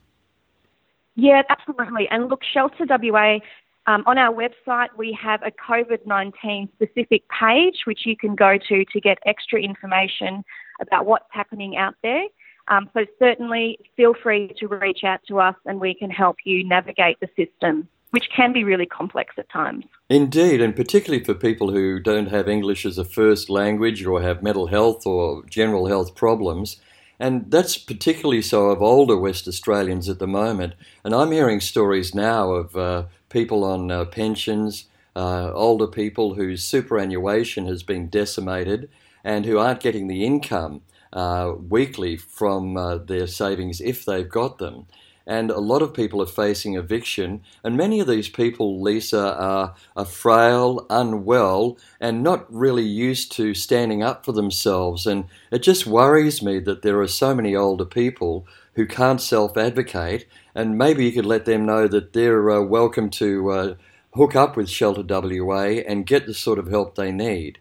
Yeah, 1.15 1.43
absolutely. 1.49 2.09
And 2.11 2.29
look, 2.29 2.43
Shelter 2.43 2.85
WA 2.89 3.39
um, 3.87 4.03
on 4.07 4.19
our 4.19 4.35
website, 4.35 4.89
we 4.97 5.17
have 5.21 5.43
a 5.43 5.51
COVID 5.51 6.07
19 6.07 6.69
specific 6.75 7.23
page 7.29 7.81
which 7.85 8.01
you 8.05 8.17
can 8.17 8.35
go 8.35 8.59
to 8.69 8.85
to 8.85 9.01
get 9.01 9.19
extra 9.27 9.61
information 9.61 10.45
about 10.81 11.07
what's 11.07 11.27
happening 11.31 11.77
out 11.77 11.95
there. 12.03 12.25
Um, 12.69 12.91
so, 12.95 13.07
certainly 13.21 13.79
feel 13.97 14.13
free 14.21 14.53
to 14.59 14.67
reach 14.67 15.05
out 15.05 15.21
to 15.29 15.39
us 15.39 15.55
and 15.67 15.81
we 15.81 15.95
can 15.95 16.11
help 16.11 16.37
you 16.45 16.67
navigate 16.67 17.19
the 17.21 17.29
system, 17.37 17.89
which 18.11 18.25
can 18.35 18.53
be 18.53 18.65
really 18.65 18.87
complex 18.87 19.35
at 19.39 19.49
times. 19.51 19.85
Indeed, 20.11 20.61
and 20.61 20.75
particularly 20.75 21.25
for 21.25 21.35
people 21.35 21.71
who 21.71 22.01
don't 22.01 22.27
have 22.27 22.49
English 22.49 22.85
as 22.85 22.99
a 22.99 23.05
first 23.05 23.49
language 23.49 24.05
or 24.05 24.21
have 24.21 24.43
mental 24.43 24.67
health 24.67 25.07
or 25.07 25.45
general 25.47 25.87
health 25.87 26.17
problems. 26.17 26.81
And 27.19 27.51
that's 27.51 27.79
particularly 27.79 28.43
so 28.43 28.67
of 28.67 28.83
older 28.83 29.17
West 29.17 29.49
Australians 29.49 30.09
at 30.09 30.19
the 30.19 30.27
moment. 30.27 30.75
And 31.05 31.15
I'm 31.15 31.33
hearing 31.33 31.61
stories 31.61 32.15
now 32.15 32.51
of 32.53 32.77
uh, 32.77 33.05
people 33.29 33.65
on 33.65 33.91
uh, 33.91 34.05
pensions, 34.05 34.85
uh, 35.15 35.51
older 35.53 35.87
people 35.87 36.35
whose 36.35 36.63
superannuation 36.63 37.67
has 37.67 37.83
been 37.83 38.09
decimated 38.09 38.91
and 39.25 39.47
who 39.47 39.59
aren't 39.59 39.81
getting 39.81 40.09
the 40.09 40.25
income 40.25 40.83
uh, 41.13 41.53
weekly 41.69 42.17
from 42.17 42.77
uh, 42.77 42.99
their 42.99 43.27
savings 43.27 43.81
if 43.81 44.05
they've 44.05 44.29
got 44.29 44.59
them. 44.59 44.87
And 45.27 45.51
a 45.51 45.59
lot 45.59 45.83
of 45.83 45.93
people 45.93 46.23
are 46.23 46.27
facing 46.27 46.75
eviction, 46.75 47.43
and 47.65 47.77
many 47.77 47.99
of 47.99 48.07
these 48.07 48.29
people, 48.29 48.81
Lisa, 48.81 49.37
are, 49.37 49.75
are 49.97 50.05
frail, 50.05 50.87
unwell, 50.89 51.79
and 52.01 52.23
not 52.23 52.47
really 52.53 52.85
used 52.85 53.33
to 53.33 53.53
standing 53.53 54.05
up 54.05 54.25
for 54.25 54.31
themselves. 54.33 55.05
And 55.05 55.25
it 55.51 55.65
just 55.65 55.85
worries 55.85 56.43
me 56.43 56.61
that 56.61 56.83
there 56.83 57.01
are 57.01 57.09
so 57.09 57.35
many 57.35 57.57
older 57.57 57.85
people 57.85 58.47
who 58.77 58.87
can't 58.87 59.21
self 59.21 59.57
advocate, 59.57 60.27
and 60.55 60.79
maybe 60.79 61.05
you 61.05 61.13
could 61.13 61.27
let 61.27 61.45
them 61.45 61.67
know 61.67 61.89
that 61.89 62.13
they're 62.13 62.51
uh, 62.51 62.61
welcome 62.61 63.11
to 63.11 63.51
uh, 63.51 63.75
hook 64.15 64.37
up 64.37 64.57
with 64.57 64.69
Shelter 64.69 65.03
WA 65.03 65.83
and 65.87 66.07
get 66.07 66.27
the 66.27 66.35
sort 66.35 66.59
of 66.59 66.69
help 66.69 66.95
they 66.95 67.11
need. 67.11 67.59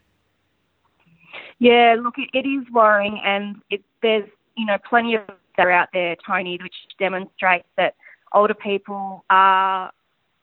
Yeah, 1.60 1.96
look, 2.02 2.16
it, 2.18 2.46
is 2.46 2.66
worrying, 2.72 3.20
and 3.24 3.56
it, 3.70 3.82
there's 4.02 4.30
you 4.58 4.66
know 4.66 4.78
plenty 4.88 5.16
of 5.16 5.24
that 5.58 5.66
are 5.66 5.72
out 5.72 5.90
there, 5.94 6.16
Tony, 6.26 6.60
which 6.62 6.76
demonstrates 7.00 7.68
that 7.78 7.96
older 8.34 8.54
people 8.54 9.26
are, 9.30 9.92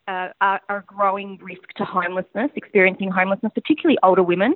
uh, 0.09 0.29
are, 0.41 0.61
are 0.69 0.79
a 0.79 0.85
growing 0.87 1.39
risk 1.43 1.69
to 1.77 1.85
homelessness, 1.85 2.51
experiencing 2.57 3.11
homelessness, 3.11 3.53
particularly 3.55 3.99
older 4.03 4.23
women. 4.23 4.55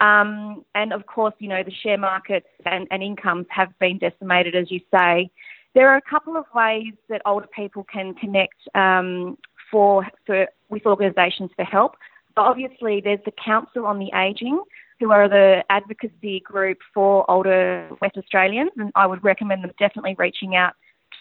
Um, 0.00 0.64
and 0.74 0.92
of 0.92 1.06
course, 1.06 1.34
you 1.38 1.48
know, 1.48 1.62
the 1.62 1.72
share 1.82 1.98
markets 1.98 2.48
and, 2.66 2.86
and 2.90 3.02
incomes 3.02 3.46
have 3.50 3.76
been 3.78 3.98
decimated, 3.98 4.54
as 4.54 4.70
you 4.70 4.80
say. 4.90 5.30
There 5.74 5.88
are 5.88 5.96
a 5.96 6.02
couple 6.02 6.36
of 6.36 6.44
ways 6.54 6.92
that 7.08 7.22
older 7.26 7.48
people 7.54 7.84
can 7.84 8.14
connect 8.14 8.56
um, 8.74 9.38
for, 9.70 10.06
for 10.26 10.46
with 10.68 10.86
organisations 10.86 11.50
for 11.56 11.64
help. 11.64 11.96
So 12.34 12.42
obviously, 12.42 13.00
there's 13.00 13.20
the 13.24 13.32
Council 13.44 13.86
on 13.86 13.98
the 13.98 14.10
Ageing, 14.14 14.60
who 15.00 15.10
are 15.10 15.28
the 15.28 15.64
advocacy 15.70 16.40
group 16.40 16.78
for 16.92 17.28
older 17.30 17.88
West 18.00 18.16
Australians, 18.16 18.70
and 18.76 18.90
I 18.94 19.06
would 19.06 19.22
recommend 19.24 19.64
them 19.64 19.72
definitely 19.78 20.14
reaching 20.18 20.56
out 20.56 20.74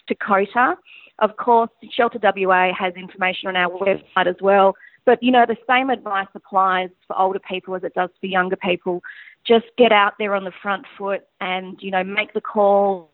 to 0.07 0.15
COTA. 0.15 0.77
Of 1.19 1.37
course, 1.37 1.69
Shelter 1.91 2.19
WA 2.21 2.71
has 2.77 2.93
information 2.95 3.47
on 3.49 3.55
our 3.55 3.69
website 3.69 4.27
as 4.27 4.35
well, 4.41 4.75
But, 5.05 5.21
you 5.21 5.31
know, 5.31 5.45
the 5.45 5.57
same 5.67 5.89
advice 5.89 6.27
applies 6.33 6.89
for 7.07 7.19
older 7.19 7.39
people 7.39 7.75
as 7.75 7.83
it 7.83 7.93
does 7.93 8.09
for 8.19 8.27
younger 8.27 8.55
people. 8.55 9.01
Just 9.45 9.65
get 9.77 9.91
out 9.91 10.13
there 10.17 10.35
on 10.35 10.45
the 10.45 10.53
front 10.61 10.85
foot 10.97 11.23
and, 11.41 11.77
you 11.81 11.91
know, 11.91 12.03
make 12.03 12.33
the 12.33 12.41
call, 12.41 13.11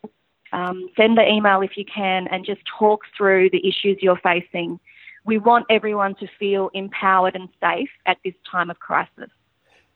um, 0.52 0.88
send 0.96 1.18
the 1.18 1.28
email 1.28 1.60
if 1.62 1.76
you 1.76 1.84
can, 1.84 2.28
and 2.28 2.44
just 2.44 2.60
talk 2.78 3.02
through 3.16 3.50
the 3.50 3.66
issues 3.66 3.98
you're 4.00 4.20
facing. 4.22 4.78
We 5.24 5.38
want 5.38 5.66
everyone 5.68 6.14
to 6.16 6.28
feel 6.38 6.70
empowered 6.74 7.34
and 7.34 7.48
safe 7.60 7.90
at 8.06 8.18
this 8.24 8.34
time 8.50 8.70
of 8.70 8.78
crisis. 8.78 9.30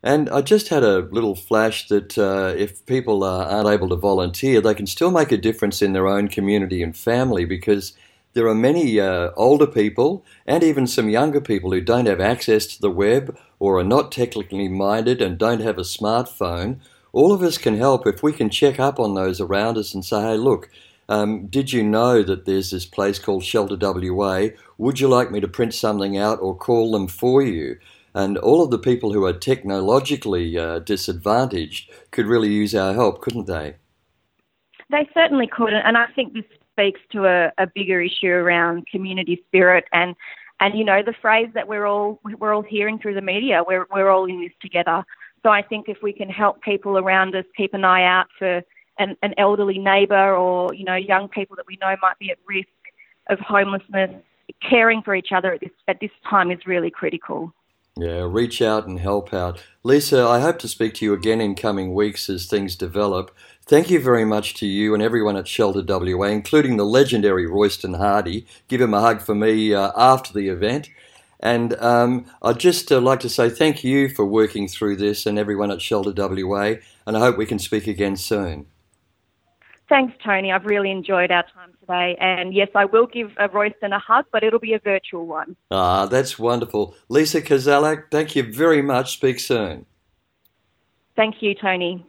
And 0.05 0.29
I 0.29 0.43
just 0.43 0.69
had 0.69 0.85
a 0.85 0.99
little 0.99 1.35
flash 1.35 1.89
that 1.89 2.19
uh, 2.19 2.53
if 2.55 2.85
people 2.85 3.25
uh, 3.25 3.47
aren't 3.47 3.71
able 3.71 3.89
to 3.89 3.97
volunteer, 3.97 4.61
they 4.61 4.75
can 4.75 4.87
still 4.87 5.11
make 5.11 5.33
a 5.33 5.39
difference 5.39 5.81
in 5.81 5.95
their 5.95 6.07
own 6.07 6.29
community 6.29 6.83
and 6.83 6.95
family 6.95 7.47
because 7.47 7.95
there 8.35 8.47
are 8.47 8.55
many 8.55 9.01
uh, 9.01 9.31
older 9.35 9.67
people 9.67 10.23
and 10.47 10.63
even 10.63 10.87
some 10.87 11.09
younger 11.09 11.41
people 11.41 11.73
who 11.73 11.81
don't 11.81 12.05
have 12.05 12.21
access 12.21 12.67
to 12.67 12.83
the 12.83 12.91
web 12.91 13.35
or 13.59 13.79
are 13.79 13.85
not 13.85 14.13
technically 14.13 14.69
minded 14.69 15.23
and 15.23 15.39
don't 15.39 15.63
have 15.63 15.79
a 15.79 15.83
smartphone. 15.83 16.81
All 17.15 17.33
of 17.33 17.41
us 17.41 17.57
can 17.57 17.79
help 17.79 18.07
if 18.07 18.23
we 18.23 18.35
can 18.35 18.51
check 18.51 18.79
up 18.79 19.01
on 19.01 19.15
those 19.15 19.41
around 19.41 19.79
us 19.79 19.95
and 19.95 20.05
say, 20.05 20.21
hey, 20.21 20.37
look, 20.37 20.69
um, 21.09 21.47
did 21.47 21.73
you 21.73 21.83
know 21.83 22.23
that 22.23 22.45
there's 22.45 22.73
this 22.73 22.85
place 22.85 23.19
called 23.19 23.43
Shelter 23.43 23.79
WA? 23.81 24.49
Would 24.77 25.01
you 25.01 25.09
like 25.09 25.31
me 25.31 25.41
to 25.41 25.49
print 25.49 25.73
something 25.73 26.19
out 26.19 26.41
or 26.43 26.55
call 26.55 26.93
them 26.93 27.09
for 27.09 27.41
you? 27.41 27.79
And 28.15 28.39
all 28.39 28.63
of 28.63 28.71
the 28.71 28.79
people 28.79 29.13
who 29.13 29.25
are 29.25 29.33
technologically 29.33 30.57
uh, 30.57 30.79
disadvantaged 30.79 31.91
could 32.13 32.27
really 32.27 32.49
use 32.49 32.75
our 32.75 32.95
help, 32.95 33.21
couldn't 33.21 33.47
they? 33.47 33.77
They 34.91 35.09
certainly 35.13 35.49
could, 35.49 35.73
and 35.73 35.97
I 35.97 36.07
think 36.15 36.35
this 36.35 36.45
speaks 36.73 37.01
to 37.13 37.25
a, 37.25 37.53
a 37.59 37.67
bigger 37.67 38.01
issue 38.01 38.29
around 38.29 38.87
community 38.87 39.43
spirit 39.47 39.85
and 39.93 40.15
and 40.61 40.79
you 40.79 40.85
know 40.85 41.03
the 41.05 41.15
phrase 41.21 41.49
that 41.55 41.69
we're 41.69 41.87
all 41.87 42.21
we're 42.39 42.55
all 42.55 42.63
hearing 42.63 42.99
through 42.99 43.15
the 43.15 43.21
media. 43.21 43.63
We're 43.67 43.87
we're 43.93 44.11
all 44.11 44.27
in 44.27 44.41
this 44.41 44.53
together. 44.61 45.05
So 45.43 45.51
I 45.51 45.63
think 45.63 45.89
if 45.89 45.99
we 46.03 46.13
can 46.13 46.29
help 46.29 46.63
people 46.63 46.97
around 46.97 47.35
us 47.35 47.45
keep 47.57 47.75
an 47.75 47.85
eye 47.85 48.05
out 48.05 48.27
for 48.39 48.63
an, 48.99 49.17
an 49.23 49.35
elderly 49.37 49.79
neighbour 49.79 50.35
or 50.35 50.73
you 50.75 50.85
know 50.85 50.95
young 50.95 51.29
people 51.29 51.57
that 51.57 51.67
we 51.67 51.77
know 51.81 51.95
might 52.01 52.19
be 52.19 52.31
at 52.31 52.39
risk 52.47 52.69
of 53.29 53.39
homelessness, 53.41 54.11
caring 54.69 55.03
for 55.03 55.15
each 55.15 55.33
other 55.35 55.53
at 55.53 55.61
this 55.61 55.73
at 55.89 55.99
this 56.01 56.11
time 56.29 56.51
is 56.51 56.61
really 56.67 56.91
critical. 56.91 57.53
Yeah, 57.97 58.27
reach 58.29 58.61
out 58.61 58.89
and 58.89 58.99
help 58.99 59.33
out. 59.33 59.63
Lisa, 59.85 60.27
I 60.27 60.41
hope 60.41 60.59
to 60.61 60.69
speak 60.69 60.95
to 60.95 61.05
you 61.05 61.13
again 61.13 61.41
in 61.41 61.55
coming 61.55 61.95
weeks 61.95 62.29
as 62.29 62.47
things 62.47 62.75
develop. 62.75 63.31
Thank 63.67 63.89
you 63.89 64.01
very 64.01 64.25
much 64.25 64.55
to 64.55 64.67
you 64.67 64.95
and 64.95 65.03
everyone 65.03 65.37
at 65.37 65.47
Shelter 65.47 65.83
WA, 65.87 66.27
including 66.27 66.77
the 66.77 66.85
legendary 66.85 67.47
Royston 67.47 67.95
Hardy. 67.95 68.47
Give 68.67 68.81
him 68.81 68.95
a 68.95 69.01
hug 69.01 69.23
for 69.23 69.37
me 69.37 69.73
uh, 69.75 69.93
after 69.97 70.33
the 70.33 70.49
event. 70.49 70.91
And 71.39 71.75
um, 71.75 72.27
I'd 72.43 72.59
just 72.59 72.91
uh, 72.91 73.01
like 73.01 73.21
to 73.21 73.29
say 73.29 73.49
thank 73.49 73.85
you 73.85 74.09
for 74.09 74.25
working 74.25 74.67
through 74.67 74.97
this 74.97 75.25
and 75.25 75.39
everyone 75.39 75.71
at 75.71 75.81
Shelter 75.81 76.13
WA, 76.17 76.77
and 77.07 77.17
I 77.17 77.21
hope 77.21 77.37
we 77.37 77.47
can 77.47 77.59
speak 77.61 77.87
again 77.87 78.17
soon. 78.17 78.67
Thanks, 79.89 80.15
Tony. 80.25 80.51
I've 80.51 80.65
really 80.65 80.91
enjoyed 80.91 81.31
our 81.31 81.45
time 81.55 81.73
today. 81.81 82.17
And 82.19 82.55
yes, 82.55 82.69
I 82.75 82.87
will 82.87 83.07
give 83.07 83.33
a 83.37 83.49
Royston 83.49 83.93
a 83.93 83.99
hug, 83.99 84.25
but 84.33 84.43
it'll 84.43 84.59
be 84.59 84.73
a 84.73 84.79
virtual 84.79 85.27
one. 85.27 85.57
Ah, 85.71 86.07
that's 86.07 86.39
wonderful. 86.39 86.95
Lisa 87.09 87.43
Kazalak, 87.43 88.11
thank 88.11 88.35
you 88.35 88.51
very 88.51 88.81
much. 88.81 89.13
Speak 89.13 89.39
soon. 89.39 89.85
Thank 91.17 91.43
you, 91.43 91.55
Tony. 91.55 92.05